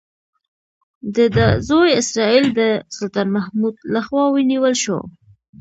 د 1.15 1.17
ده 1.35 1.47
زوی 1.67 1.89
اسراییل 2.01 2.45
د 2.59 2.61
سلطان 2.95 3.27
محمود 3.35 3.75
لخوا 3.93 4.23
ونیول 4.35 4.73
شو. 4.83 4.99